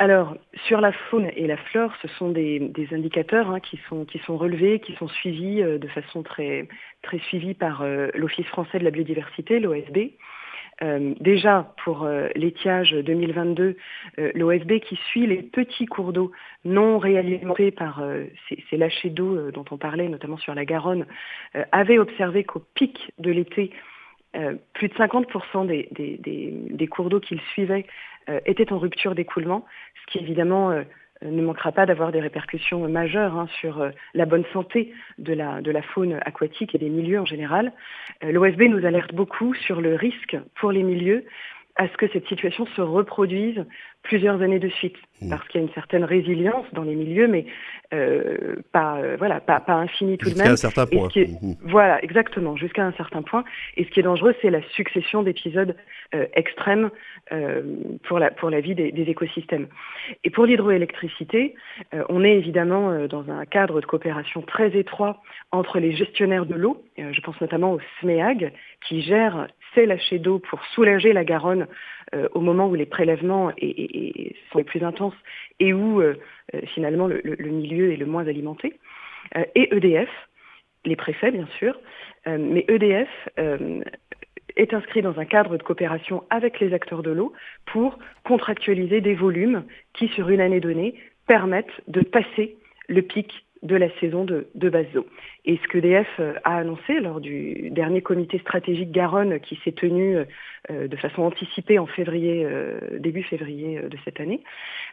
Alors, 0.01 0.35
sur 0.67 0.81
la 0.81 0.93
faune 0.93 1.31
et 1.37 1.47
la 1.47 1.59
flore, 1.59 1.93
ce 2.01 2.09
sont 2.09 2.31
des, 2.31 2.59
des 2.59 2.89
indicateurs 2.95 3.51
hein, 3.51 3.61
qui, 3.61 3.79
sont, 3.87 4.07
qui 4.07 4.19
sont 4.21 4.39
relevés, 4.39 4.81
qui 4.81 4.95
sont 4.95 5.09
suivis 5.09 5.63
euh, 5.63 5.77
de 5.77 5.89
façon 5.89 6.23
très, 6.23 6.69
très 7.03 7.19
suivie 7.19 7.53
par 7.53 7.83
euh, 7.83 8.09
l'Office 8.15 8.47
français 8.47 8.79
de 8.79 8.85
la 8.85 8.91
biodiversité, 8.91 9.61
l'OSB. 9.61 10.13
Euh, 10.83 11.15
déjà 11.21 11.75
pour 11.85 12.05
euh, 12.05 12.29
l'étiage 12.35 12.93
2022, 12.93 13.77
euh, 14.19 14.33
l'OSB 14.35 14.81
qui 14.81 14.97
suit 15.09 15.27
les 15.27 15.43
petits 15.43 15.85
cours 15.85 16.15
d'eau 16.15 16.33
non 16.65 16.99
réalimentés 16.99 17.71
par 17.71 18.01
euh, 18.01 18.25
ces, 18.49 18.65
ces, 18.71 18.79
lâchers 18.79 19.11
d'eau 19.11 19.37
euh, 19.37 19.53
dont 19.53 19.65
on 19.71 19.77
parlait, 19.77 20.09
notamment 20.09 20.39
sur 20.39 20.55
la 20.55 20.65
Garonne, 20.65 21.07
avait 21.73 21.99
observé 21.99 22.45
qu'au 22.45 22.63
pic 22.75 23.13
de 23.19 23.31
l'été, 23.31 23.71
plus 24.73 24.89
de 24.89 24.95
50% 24.95 25.67
des, 25.67 25.89
des, 25.91 26.87
cours 26.87 27.11
d'eau 27.11 27.19
qu'ils 27.21 27.41
suivaient 27.53 27.85
étaient 28.47 28.73
en 28.73 28.79
rupture 28.79 29.17
d'écoulement, 29.17 29.67
ce 30.01 30.13
qui 30.13 30.19
évidemment 30.19 30.73
ne 31.23 31.43
manquera 31.43 31.73
pas 31.73 31.87
d'avoir 31.87 32.13
des 32.13 32.21
répercussions 32.21 32.89
majeures 32.89 33.37
hein, 33.37 33.47
sur 33.61 33.81
euh, 33.81 33.91
la 34.15 34.27
bonne 34.27 34.45
santé 34.53 34.93
de 35.19 35.33
la, 35.33 35.61
de 35.61 35.71
la 35.71 35.83
faune 35.83 36.19
aquatique 36.25 36.75
et 36.75 36.79
des 36.79 36.89
milieux 36.89 37.21
en 37.21 37.27
général. 37.27 37.73
Euh, 38.25 38.33
L'OSB 38.33 38.63
nous 38.63 38.85
alerte 38.87 39.15
beaucoup 39.15 39.55
sur 39.55 39.81
le 39.81 39.95
risque 39.95 40.37
pour 40.57 40.73
les 40.73 40.83
milieux 40.83 41.25
à 41.81 41.89
ce 41.89 41.97
que 41.97 42.07
cette 42.09 42.29
situation 42.29 42.67
se 42.77 42.83
reproduise 42.83 43.65
plusieurs 44.03 44.43
années 44.43 44.59
de 44.59 44.69
suite, 44.69 44.97
mmh. 45.23 45.31
parce 45.31 45.49
qu'il 45.49 45.63
y 45.63 45.65
a 45.65 45.67
une 45.67 45.73
certaine 45.73 46.05
résilience 46.05 46.67
dans 46.75 46.83
les 46.83 46.95
milieux, 46.95 47.27
mais 47.27 47.47
euh, 47.95 48.57
pas, 48.71 48.99
euh, 48.99 49.17
voilà, 49.19 49.41
pas, 49.41 49.61
pas 49.61 49.77
infinie 49.77 50.19
tout 50.19 50.29
de 50.29 50.37
même. 50.37 50.49
Jusqu'à 50.49 50.69
un 50.69 50.71
certain 50.71 50.87
point. 50.87 51.09
Est, 51.17 51.43
mmh. 51.43 51.55
Voilà, 51.63 52.05
exactement, 52.05 52.55
jusqu'à 52.55 52.85
un 52.85 52.93
certain 52.93 53.23
point. 53.23 53.45
Et 53.79 53.85
ce 53.85 53.91
qui 53.91 54.01
est 54.01 54.03
dangereux, 54.03 54.35
c'est 54.43 54.51
la 54.51 54.61
succession 54.73 55.23
d'épisodes 55.23 55.75
euh, 56.15 56.27
extrêmes 56.35 56.91
pour, 58.03 58.19
la, 58.19 58.31
pour 58.31 58.51
la 58.51 58.61
vie 58.61 58.75
des, 58.75 58.91
des 58.91 59.03
écosystèmes. 59.03 59.69
Et 60.25 60.31
pour 60.31 60.47
l'hydroélectricité, 60.47 61.55
on 62.09 62.25
est 62.25 62.35
évidemment 62.35 63.07
dans 63.07 63.31
un 63.31 63.45
cadre 63.47 63.81
de 63.81 63.87
coopération 63.87 64.43
très 64.43 64.77
étroit 64.77 65.23
entre 65.53 65.79
les 65.79 65.93
gestionnaires 65.93 66.45
de 66.45 66.57
l'eau, 66.57 66.83
je 66.99 67.21
pense 67.21 67.41
notamment 67.41 67.75
au 67.75 67.81
SMEAG, 68.01 68.53
qui 68.81 69.03
gère 69.03 69.47
ces 69.75 69.87
lâchers 69.87 70.19
d'eau 70.19 70.39
pour 70.39 70.65
soulager 70.75 71.13
la 71.13 71.25
Garonne 71.25 71.67
euh, 72.15 72.29
au 72.33 72.41
moment 72.41 72.69
où 72.69 72.75
les 72.75 72.87
prélèvements 72.87 73.51
sont 73.51 74.59
les 74.59 74.65
plus 74.65 74.83
intenses 74.83 75.15
et 75.59 75.73
où 75.73 76.01
euh, 76.01 76.15
finalement 76.75 77.07
le, 77.07 77.21
le, 77.23 77.51
milieu 77.51 77.93
est 77.93 77.97
le 77.97 78.07
moins 78.07 78.27
alimenté, 78.27 78.79
euh, 79.37 79.45
et 79.55 79.75
EDF, 79.75 80.09
les 80.85 80.97
préfets 80.97 81.31
bien 81.31 81.47
sûr, 81.59 81.79
euh, 82.27 82.39
mais 82.39 82.65
EDF 82.69 83.09
euh, 83.39 83.81
est 84.57 84.75
inscrit 84.75 85.03
dans 85.03 85.19
un 85.19 85.25
cadre 85.25 85.57
de 85.57 85.63
coopération 85.63 86.25
avec 86.31 86.61
les 86.61 86.73
acteurs 86.75 87.03
de 87.03 87.11
l'eau 87.11 87.33
pour 87.67 87.99
contractualiser 88.25 89.01
des 89.01 89.15
volumes 89.15 89.65
qui, 89.95 90.09
sur 90.09 90.29
une 90.29 90.41
année 90.41 90.61
donnée, 90.61 90.95
permettent 91.27 91.81
de 91.87 92.01
passer 92.01 92.57
le 92.89 93.03
pic 93.03 93.47
de 93.63 93.77
la 93.77 93.91
saison 93.99 94.25
de, 94.25 94.49
de 94.55 94.71
base 94.71 94.87
d'eau. 94.95 95.07
Et 95.45 95.59
ce 95.63 95.69
qu'EDF 95.69 96.09
euh, 96.19 96.35
a 96.45 96.57
annoncé 96.57 96.99
lors 97.01 97.21
du 97.21 97.71
dernier 97.71 98.01
comité 98.01 98.39
stratégique 98.39 98.91
Garonne 98.91 99.39
qui 99.41 99.61
s'est 99.63 99.73
tenu 99.73 100.17
euh, 100.71 100.89
de 100.89 100.97
façon 100.97 101.23
anticipée 101.23 101.79
en 101.79 101.87
février, 101.87 102.45
euh, 102.45 102.99
début 102.99 103.23
février 103.23 103.79
euh, 103.79 103.89
de 103.89 103.99
cette 104.05 104.19
année, 104.21 104.43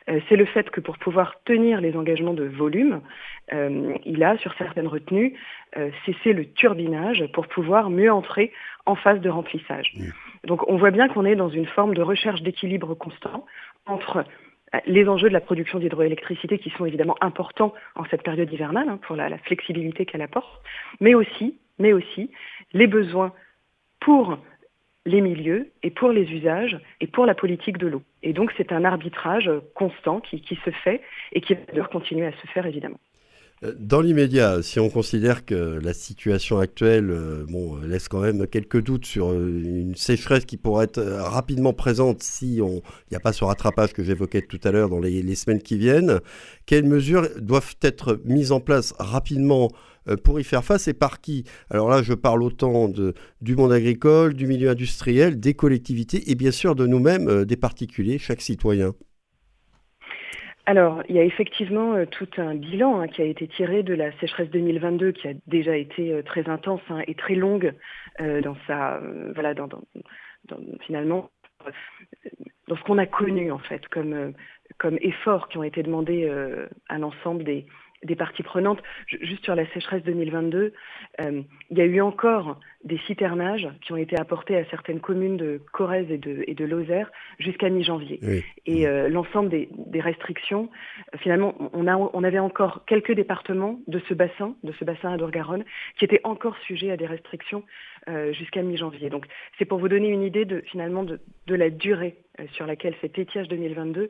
euh, 0.10 0.20
c'est 0.28 0.36
le 0.36 0.46
fait 0.46 0.70
que 0.70 0.82
pour 0.82 0.98
pouvoir 0.98 1.36
tenir 1.46 1.80
les 1.80 1.96
engagements 1.96 2.34
de 2.34 2.44
volume, 2.44 3.02
euh, 3.54 3.94
il 4.06 4.24
a, 4.24 4.38
sur 4.38 4.54
certaines 4.58 4.88
retenues, 4.88 5.34
cessé 6.06 6.34
le 6.34 6.46
turbinage 6.46 7.26
pour 7.34 7.46
pouvoir 7.48 7.90
mieux 7.90 8.12
entrer 8.12 8.52
en 8.86 8.96
phase 8.96 9.20
de 9.20 9.30
remplissage. 9.30 9.94
Donc 10.46 10.68
on 10.68 10.78
voit 10.78 10.92
bien 10.92 11.08
qu'on 11.08 11.26
est 11.26 11.36
dans 11.36 11.50
une 11.50 11.68
forme 11.68 11.94
de 11.94 12.02
recherche 12.02 12.42
d'équilibre 12.42 12.96
constant 12.96 13.46
entre 13.86 14.24
les 14.86 15.08
enjeux 15.08 15.30
de 15.30 15.34
la 15.34 15.42
production 15.42 15.80
d'hydroélectricité 15.80 16.60
qui 16.60 16.70
sont 16.72 16.86
évidemment 16.86 17.16
importants 17.22 17.74
en 17.96 18.06
cette 18.06 18.24
période 18.24 18.52
hivernale 18.52 18.90
hein, 18.90 19.00
pour 19.08 19.16
la, 19.16 19.38
flexibilité 19.40 20.06
qu'elle 20.06 20.22
apporte, 20.22 20.62
mais 21.00 21.14
aussi, 21.14 21.58
mais 21.80 21.94
aussi 21.94 22.32
les 22.74 22.88
besoins 22.88 23.34
pour 24.00 24.38
les 25.06 25.22
milieux 25.22 25.72
et 25.84 25.90
pour 25.90 26.12
les 26.12 26.30
usages 26.34 26.78
et 27.00 27.08
pour 27.08 27.26
la 27.26 27.34
politique 27.34 27.78
de 27.78 27.88
l'eau. 27.88 28.04
Et 28.24 28.34
donc 28.34 28.52
c'est 28.58 28.74
un 28.74 28.84
arbitrage 28.84 29.50
constant 29.74 30.20
qui, 30.20 30.42
qui, 30.42 30.56
se 30.66 30.70
fait 30.70 31.02
et 31.32 31.40
qui 31.40 31.56
va 31.74 31.86
continuer 31.86 32.26
à 32.26 32.34
se 32.34 32.48
faire 32.48 32.66
évidemment. 32.66 33.00
Euh, 33.64 33.74
dans 33.80 34.02
l'immédiat, 34.02 34.62
si 34.62 34.80
on 34.80 34.90
considère 34.90 35.44
que 35.44 35.56
la 35.56 35.94
situation 35.94 36.60
actuelle 36.60 37.10
euh, 37.10 37.46
bon, 37.50 37.78
laisse 37.78 38.08
quand 38.08 38.20
même 38.20 38.46
quelques 38.46 38.82
doutes 38.84 39.06
sur 39.06 39.32
euh, 39.32 39.64
une 39.64 39.96
sécheresse 39.96 40.46
qui 40.46 40.58
pourrait 40.58 40.86
être 40.86 41.02
rapidement 41.02 41.74
présente 41.74 42.22
si 42.22 42.62
n'y 43.12 43.18
a 43.18 43.20
pas 43.20 43.34
ce 43.34 43.44
rattrapage 43.44 43.94
que 43.94 44.04
j'évoquais 44.04 44.44
tout 44.44 44.60
à 44.64 44.72
l'heure 44.72 44.90
dans 44.90 45.00
les, 45.00 45.36
semaines 45.36 45.62
qui 45.62 45.78
viennent, 45.78 46.20
quelles 46.66 46.86
mesures 46.86 47.28
doivent 47.40 47.76
être 47.82 48.22
mises 48.26 48.52
en 48.52 48.60
place 48.60 48.94
rapidement 48.98 49.72
pour 50.24 50.40
y 50.40 50.44
faire 50.44 50.64
face 50.64 50.88
et 50.88 50.94
par 50.94 51.22
qui? 51.22 51.44
Alors 51.70 51.90
là, 51.90 52.02
je 52.02 52.14
parle 52.14 52.42
autant 52.42 52.90
du 53.42 53.56
monde 53.56 53.72
agricole, 53.72 54.34
du 54.34 54.48
milieu 54.48 54.70
industriel, 54.70 55.40
des 55.40 55.54
collectivités 55.54 56.32
et 56.32 56.36
bien 56.36 56.52
sûr 56.52 56.76
de 56.76 56.88
nous-mêmes, 56.88 57.46
des 57.46 57.58
particuliers, 57.58 58.18
chaque 58.18 58.42
citoyen. 58.42 58.94
Alors, 60.70 61.02
il 61.08 61.16
y 61.16 61.20
a 61.20 61.24
effectivement 61.24 61.94
euh, 61.94 62.06
tout 62.06 62.28
un 62.36 62.54
bilan 62.54 63.00
hein, 63.00 63.08
qui 63.08 63.22
a 63.22 63.26
été 63.26 63.48
tiré 63.48 63.84
de 63.84 63.94
la 63.94 64.12
sécheresse 64.20 64.50
2022 64.50 65.14
qui 65.14 65.30
a 65.30 65.34
déjà 65.48 65.78
été 65.78 66.12
euh, 66.12 66.24
très 66.24 66.50
intense 66.50 66.82
hein, 66.90 67.04
et 67.08 67.16
très 67.16 67.36
longue 67.36 67.74
euh, 68.20 68.42
dans 68.42 68.58
sa, 68.68 69.00
voilà, 69.34 69.54
dans, 69.54 69.70
finalement, 70.82 71.30
dans 72.68 72.76
ce 72.76 72.84
qu'on 72.84 72.98
a 72.98 73.06
connu 73.06 73.50
en 73.50 73.60
fait 73.60 73.88
comme, 73.88 74.34
comme 74.78 74.98
efforts 75.00 75.48
qui 75.48 75.58
ont 75.58 75.64
été 75.64 75.84
demandés 75.84 76.30
à 76.90 76.98
l'ensemble 76.98 77.46
des, 77.46 77.66
des 78.04 78.16
parties 78.16 78.44
prenantes. 78.44 78.82
Juste 79.08 79.44
sur 79.44 79.56
la 79.56 79.66
sécheresse 79.74 80.04
2022, 80.04 80.74
euh, 81.20 81.42
il 81.70 81.78
y 81.78 81.82
a 81.82 81.86
eu 81.86 82.02
encore 82.02 82.60
des 82.84 83.00
citernages 83.00 83.68
qui 83.82 83.92
ont 83.92 83.98
été 83.98 84.18
apportés 84.18 84.56
à 84.56 84.64
certaines 84.66 85.00
communes 85.00 85.36
de 85.36 85.60
Corrèze 85.74 86.10
et 86.12 86.18
de, 86.18 86.44
et 86.48 86.54
de 86.54 86.64
Lozère 86.64 87.12
jusqu'à 87.40 87.70
mi-janvier. 87.70 88.20
Et 88.66 88.88
euh, 88.88 89.10
l'ensemble 89.10 89.50
des, 89.50 89.68
restrictions, 90.00 90.70
euh, 91.14 91.18
finalement, 91.18 91.56
on, 91.74 91.88
a, 91.88 91.96
on 91.98 92.24
avait 92.24 92.40
encore 92.40 92.86
quelques 92.86 93.14
départements 93.14 93.80
de 93.88 94.00
ce 94.08 94.14
bassin, 94.14 94.56
de 94.64 94.72
ce 94.74 94.86
bassin 94.86 95.12
à 95.14 95.18
garonne 95.30 95.66
qui 95.98 96.06
étaient 96.06 96.22
encore 96.24 96.58
sujets 96.60 96.92
à 96.92 96.98
des 96.98 97.08
restrictions 97.08 97.64
jusqu'à 98.32 98.62
mi-janvier. 98.62 99.10
Donc 99.10 99.26
c'est 99.58 99.66
pour 99.66 99.80
vous 99.80 99.90
donner 99.90 100.08
une 100.08 100.24
idée 100.24 100.46
de, 100.46 100.64
finalement 100.72 101.04
de, 101.04 101.20
de 101.46 101.56
la 101.56 101.70
durée 101.70 102.16
sur 102.54 102.66
laquelle 102.66 102.96
cet 103.02 103.20
étiage 103.20 103.50
2022 103.50 104.10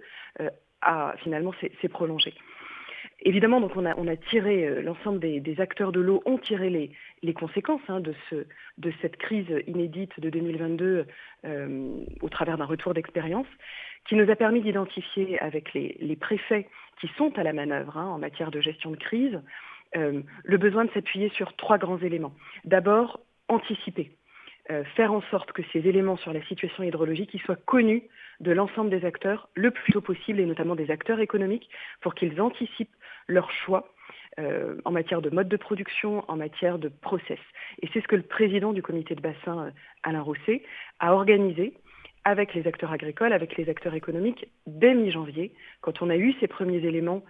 a 0.82 1.16
finalement 1.24 1.52
s'est 1.82 1.90
prolongé. 1.90 2.36
Évidemment, 3.22 3.60
donc 3.60 3.76
on 3.76 3.86
a, 3.86 3.96
on 3.98 4.08
a 4.08 4.16
tiré, 4.16 4.68
euh, 4.68 4.82
l'ensemble 4.82 5.20
des, 5.20 5.60
acteurs 5.60 5.92
de 5.92 6.00
l'eau 6.00 6.22
ont 6.26 6.38
tiré 6.38 6.70
les, 6.70 6.92
les 7.24 7.34
conséquences 7.34 7.82
hein, 7.88 8.00
de, 8.00 8.14
ce, 8.30 8.46
de 8.78 8.94
cette 9.02 9.18
crise 9.18 9.48
inédite 9.66 10.20
de 10.20 10.30
2022 10.30 11.06
euh, 11.46 12.06
au 12.22 12.30
travers 12.30 12.58
d'un 12.58 12.66
retour 12.66 12.94
d'expérience 12.94 13.48
qui 14.08 14.16
nous 14.16 14.30
a 14.30 14.36
permis 14.36 14.62
d'identifier 14.62 15.40
avec 15.40 15.74
les, 15.74 15.98
les, 16.00 16.16
préfets 16.16 16.68
qui 17.02 17.10
sont 17.18 17.38
à 17.38 17.44
la 17.44 17.54
manœuvre 17.54 17.98
hein, 17.98 18.06
en 18.06 18.20
matière 18.20 18.52
de 18.52 18.62
gestion 18.62 18.92
de 18.92 18.98
crise 18.98 19.40
euh, 19.96 20.22
le 20.44 20.58
besoin 20.58 20.86
de 20.86 20.92
s'appuyer 20.92 21.30
sur 21.30 21.56
trois 21.56 21.78
grands 21.78 22.00
éléments. 22.00 22.34
D'abord, 22.66 23.20
anticiper. 23.48 24.12
Euh, 24.70 24.84
faire 24.96 25.14
en 25.14 25.22
sorte 25.32 25.54
que 25.54 25.62
ces 25.72 25.80
éléments 25.88 26.18
sur 26.18 26.34
la 26.34 26.44
situation 26.44 26.84
hydrologique 26.84 27.40
soient 27.46 27.56
connus 27.56 28.04
de 28.42 28.52
l'ensemble 28.52 28.90
des 28.90 29.06
acteurs 29.06 29.48
le 29.54 29.72
plus 29.72 29.94
tôt 29.94 30.02
possible, 30.02 30.42
et 30.42 30.46
notamment 30.46 30.76
des 30.76 30.92
acteurs 30.92 31.22
économiques, 31.22 31.70
pour 32.02 32.16
qu'ils 32.16 32.42
anticipent 32.42 32.96
leurs 33.28 33.52
choix 33.52 33.94
euh, 34.40 34.76
en 34.86 34.92
matière 34.92 35.22
de 35.22 35.30
mode 35.30 35.50
de 35.50 35.58
production, 35.58 36.24
en 36.28 36.36
matière 36.36 36.78
de 36.78 36.90
process. 36.90 37.40
Et 37.82 37.90
c'est 37.92 38.02
ce 38.02 38.08
que 38.08 38.16
le 38.16 38.22
président 38.22 38.72
du 38.72 38.84
comité 38.84 39.16
de 39.16 39.22
bassin, 39.22 39.66
euh, 39.66 39.72
Alain 40.04 40.22
Rosset, 40.22 40.62
a 41.00 41.14
organisé 41.14 41.74
avec 42.24 42.54
les 42.54 42.68
acteurs 42.68 42.92
agricoles, 42.92 43.34
avec 43.34 43.58
les 43.58 43.70
acteurs 43.70 43.96
économiques, 43.96 44.48
dès 44.68 44.94
mi-janvier, 44.94 45.54
quand 45.82 46.02
on 46.02 46.10
a 46.10 46.18
eu 46.18 46.34
ces 46.40 46.48
premiers 46.48 46.86
éléments 46.86 47.24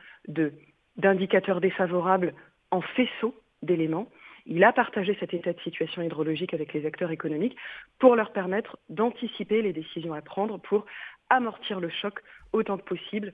d'indicateurs 0.97 1.61
défavorables 1.61 2.33
en 2.71 2.81
faisceau 2.81 3.35
d'éléments, 3.61 4.09
il 4.47 4.63
a 4.63 4.73
partagé 4.73 5.15
cet 5.19 5.33
état 5.33 5.53
de 5.53 5.59
situation 5.59 6.01
hydrologique 6.01 6.53
avec 6.53 6.73
les 6.73 6.85
acteurs 6.85 7.11
économiques 7.11 7.55
pour 7.99 8.15
leur 8.15 8.31
permettre 8.31 8.77
d'anticiper 8.89 9.61
les 9.61 9.71
décisions 9.71 10.13
à 10.13 10.21
prendre 10.21 10.57
pour 10.57 10.85
amortir 11.29 11.79
le 11.79 11.89
choc 11.89 12.19
autant 12.51 12.77
que 12.77 12.83
possible 12.83 13.33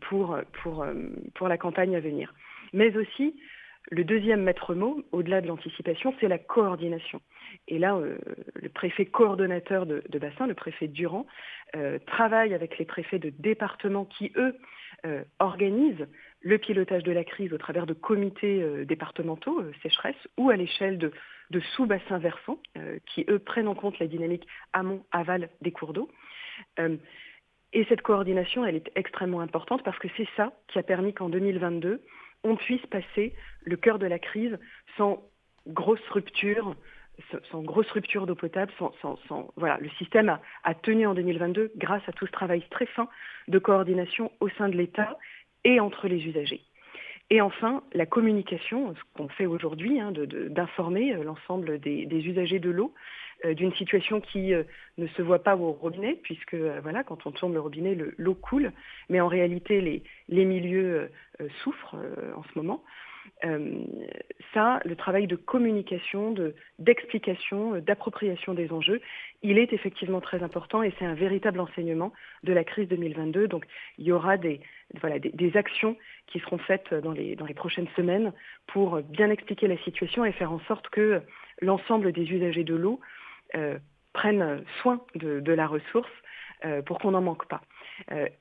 pour, 0.00 0.38
pour, 0.62 0.82
euh, 0.82 0.94
pour 1.34 1.48
la 1.48 1.58
campagne 1.58 1.96
à 1.96 2.00
venir. 2.00 2.34
Mais 2.72 2.96
aussi, 2.96 3.34
le 3.90 4.04
deuxième 4.04 4.42
maître 4.42 4.74
mot, 4.74 5.02
au-delà 5.12 5.40
de 5.40 5.46
l'anticipation, 5.46 6.14
c'est 6.20 6.28
la 6.28 6.38
coordination. 6.38 7.20
Et 7.68 7.78
là, 7.78 7.96
euh, 7.96 8.16
le 8.54 8.68
préfet 8.68 9.06
coordonnateur 9.06 9.86
de, 9.86 10.02
bassin, 10.18 10.46
le 10.46 10.54
préfet 10.54 10.88
Durand, 10.88 11.26
travaille 12.06 12.54
avec 12.54 12.78
les 12.78 12.84
préfets 12.84 13.18
de 13.18 13.30
département 13.30 14.04
qui, 14.04 14.30
eux, 14.36 14.54
organisent 15.40 16.06
le 16.44 16.58
pilotage 16.58 17.02
de 17.02 17.10
la 17.12 17.24
crise 17.24 17.52
au 17.52 17.58
travers 17.58 17.86
de 17.86 17.94
comités 17.94 18.62
euh, 18.62 18.84
départementaux, 18.84 19.60
euh, 19.60 19.72
sécheresse, 19.82 20.14
ou 20.36 20.50
à 20.50 20.56
l'échelle 20.56 20.98
de, 20.98 21.10
sous-bassins 21.74 22.18
versants, 22.18 22.60
euh, 22.76 22.98
qui, 23.06 23.24
eux, 23.28 23.38
prennent 23.38 23.68
en 23.68 23.74
compte 23.74 23.98
la 23.98 24.06
dynamique 24.06 24.46
amont-aval 24.72 25.48
des 25.62 25.72
cours 25.72 25.94
d'eau. 25.94 26.10
Et 27.74 27.84
cette 27.88 28.02
coordination, 28.02 28.64
elle 28.64 28.76
est 28.76 28.90
extrêmement 28.94 29.40
importante 29.40 29.82
parce 29.82 29.98
que 29.98 30.08
c'est 30.16 30.28
ça 30.36 30.52
qui 30.68 30.78
a 30.78 30.82
permis 30.82 31.12
qu'en 31.12 31.28
2022, 31.28 32.00
on 32.44 32.56
puisse 32.56 32.84
passer 32.86 33.34
le 33.64 33.76
cœur 33.76 33.98
de 33.98 34.06
la 34.06 34.20
crise 34.20 34.56
sans 34.96 35.22
grosse 35.66 36.06
rupture, 36.10 36.76
sans 37.50 37.62
grosse 37.62 37.90
rupture 37.90 38.26
d'eau 38.26 38.36
potable, 38.36 38.72
sans, 38.78 39.52
voilà, 39.56 39.78
le 39.80 39.90
système 39.98 40.38
a, 40.62 40.74
tenu 40.74 41.06
en 41.06 41.14
2022 41.14 41.72
grâce 41.76 42.02
à 42.08 42.12
tout 42.12 42.26
ce 42.26 42.32
travail 42.32 42.62
très 42.70 42.86
fin 42.86 43.08
de 43.48 43.58
coordination 43.58 44.30
au 44.38 44.48
sein 44.50 44.68
de 44.68 44.76
l'État 44.76 45.18
et 45.64 45.80
entre 45.80 46.06
les 46.06 46.24
usagers. 46.24 46.62
Et 47.30 47.40
enfin, 47.40 47.82
la 47.92 48.06
communication, 48.06 48.94
ce 48.94 49.00
qu'on 49.14 49.28
fait 49.28 49.46
aujourd'hui, 49.46 49.98
hein, 49.98 50.12
d'informer 50.50 51.14
euh, 51.14 51.24
l'ensemble 51.24 51.80
des, 51.80 52.06
usagers 52.12 52.58
de 52.58 52.70
l'eau 52.70 52.94
d'une 53.52 53.74
situation 53.74 54.20
qui 54.20 54.54
euh, 54.54 54.62
ne 54.96 55.06
se 55.08 55.22
voit 55.22 55.42
pas 55.42 55.56
au 55.56 55.72
robinet, 55.72 56.18
puisque 56.22 56.54
voilà, 56.54 57.04
quand 57.04 57.26
on 57.26 57.30
tourne 57.30 57.52
le 57.52 57.60
robinet, 57.60 57.96
l'eau 58.16 58.34
coule, 58.34 58.72
mais 59.10 59.20
en 59.20 59.28
réalité, 59.28 59.80
les, 60.28 60.44
milieux 60.44 61.10
souffrent 61.62 61.96
en 62.36 62.42
ce 62.42 62.58
moment. 62.58 62.82
Euh, 63.44 63.84
ça, 64.52 64.80
le 64.84 64.96
travail 64.96 65.26
de 65.26 65.36
communication, 65.36 66.34
d'explication, 66.78 67.78
d'appropriation 67.80 68.54
des 68.54 68.72
enjeux, 68.72 69.00
il 69.42 69.58
est 69.58 69.72
effectivement 69.72 70.20
très 70.20 70.42
important 70.42 70.82
et 70.82 70.92
c'est 70.98 71.04
un 71.04 71.14
véritable 71.14 71.60
enseignement 71.60 72.12
de 72.42 72.52
la 72.52 72.64
crise 72.64 72.88
2022. 72.88 73.48
Donc 73.48 73.66
il 73.98 74.04
y 74.04 74.12
aura 74.12 74.36
des, 74.36 74.60
voilà, 75.00 75.18
des, 75.18 75.56
actions 75.56 75.96
qui 76.26 76.38
seront 76.40 76.58
faites 76.58 76.94
dans 76.94 77.12
les, 77.12 77.36
dans 77.36 77.46
les 77.46 77.54
prochaines 77.54 77.88
semaines 77.96 78.32
pour 78.66 79.00
bien 79.02 79.30
expliquer 79.30 79.68
la 79.68 79.78
situation 79.78 80.24
et 80.24 80.32
faire 80.32 80.52
en 80.52 80.60
sorte 80.60 80.88
que 80.88 81.20
l'ensemble 81.60 82.12
des 82.12 82.30
usagers 82.30 82.64
de 82.64 82.74
l'eau 82.74 83.00
euh, 83.00 83.13
prennent 84.12 84.64
soin 84.80 85.00
de, 85.14 85.52
la 85.52 85.66
ressource 85.66 86.10
euh, 86.64 86.82
pour 86.82 86.98
qu'on 86.98 87.12
n'en 87.12 87.20
manque 87.20 87.46
pas. 87.46 87.62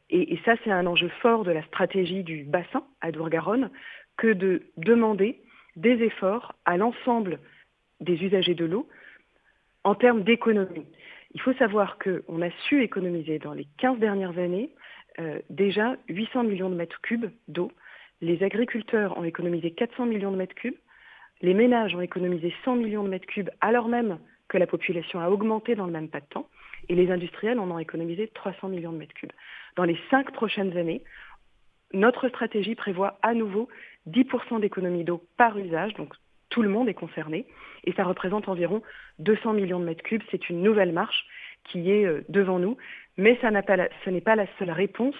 et, 0.10 0.34
et, 0.34 0.40
ça, 0.46 0.56
c'est 0.64 0.72
un 0.72 0.86
enjeu 0.88 1.10
fort 1.22 1.44
de 1.44 1.52
la 1.52 1.64
stratégie 1.64 2.24
du 2.24 2.44
bassin 2.44 2.84
à 3.02 3.12
Dour-Garonne 3.12 3.70
que 4.18 4.34
de 4.34 4.64
demander 4.78 5.40
des 5.76 6.04
efforts 6.04 6.54
à 6.66 6.78
l'ensemble 6.78 7.40
des 8.00 8.24
usagers 8.24 8.56
de 8.56 8.66
l'eau 8.66 8.88
en 9.84 9.96
termes 9.96 10.24
d'économie. 10.24 10.86
Il 11.34 11.42
faut 11.42 11.54
savoir 11.54 11.98
qu'on 11.98 12.42
a 12.42 12.50
su 12.68 12.84
économiser 12.84 13.40
dans 13.40 13.54
les 13.54 13.68
15 13.78 14.00
dernières 14.00 14.38
années 14.38 14.70
euh, 15.20 15.40
déjà 15.50 15.96
800 16.10 16.44
millions 16.44 16.70
de 16.70 16.76
mètres 16.76 17.02
cubes 17.02 17.30
d'eau. 17.48 17.72
Les 18.22 18.44
agriculteurs 18.44 19.18
ont 19.18 19.24
économisé 19.24 19.72
400 19.72 20.06
millions 20.06 20.32
de 20.32 20.38
mètres 20.38 20.56
cubes. 20.56 20.78
Les 21.42 21.54
ménages 21.54 21.96
ont 21.96 22.02
économisé 22.02 22.54
100 22.64 22.78
millions 22.78 23.04
de 23.04 23.10
mètres 23.10 23.26
cubes 23.26 23.50
alors 23.62 23.88
même 23.88 24.20
que 24.54 24.60
la 24.60 24.68
population 24.68 25.20
a 25.20 25.30
augmenté 25.30 25.74
dans 25.74 25.88
le 25.88 25.92
même 25.92 26.10
pas 26.10 26.20
de 26.20 26.28
temps. 26.28 26.48
Et 26.88 26.94
les 26.94 27.10
industriels 27.12 27.60
en 27.60 27.72
ont 27.72 27.80
économisé 27.80 28.28
300 28.28 28.70
millions 28.70 28.92
de 28.92 28.98
mètres 28.98 29.16
cubes. 29.16 29.32
Dans 29.76 29.84
les 29.84 29.98
cinq 30.12 30.32
prochaines 30.32 30.78
années, 30.78 31.02
notre 31.92 32.30
stratégie 32.30 32.76
prévoit 32.76 33.18
à 33.24 33.34
nouveau 33.34 33.68
10% 34.10 34.60
d'économie 34.60 35.04
d'eau 35.04 35.24
par 35.38 35.58
usage, 35.58 35.96
donc 35.96 36.14
tout 36.50 36.62
le 36.62 36.70
monde 36.70 36.88
est 36.88 36.94
concerné, 36.94 37.48
et 37.84 37.94
ça 37.94 38.04
représente 38.04 38.48
environ 38.48 38.84
200 39.20 39.54
millions 39.54 39.80
de 39.80 39.86
mètres 39.86 40.04
cubes. 40.04 40.22
C'est 40.30 40.50
une 40.50 40.62
nouvelle 40.62 40.92
marche 40.92 41.26
qui 41.64 41.90
est 41.90 42.06
euh, 42.06 42.24
devant 42.30 42.60
nous, 42.60 42.78
mais 43.18 43.40
ça 43.42 43.50
ce 44.06 44.10
n'est 44.12 44.22
pas 44.22 44.36
la 44.36 44.48
seule 44.60 44.72
réponse 44.72 45.16